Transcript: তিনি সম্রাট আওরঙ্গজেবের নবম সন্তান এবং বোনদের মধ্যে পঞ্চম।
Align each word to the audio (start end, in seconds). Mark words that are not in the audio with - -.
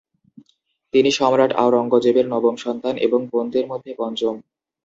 তিনি 0.93 1.09
সম্রাট 1.11 1.51
আওরঙ্গজেবের 1.55 2.25
নবম 2.29 2.55
সন্তান 2.57 2.95
এবং 2.97 3.19
বোনদের 3.31 3.65
মধ্যে 3.67 3.91
পঞ্চম। 3.97 4.35